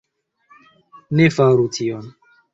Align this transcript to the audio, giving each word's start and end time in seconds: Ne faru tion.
Ne 1.21 1.29
faru 1.37 1.69
tion. 1.79 2.11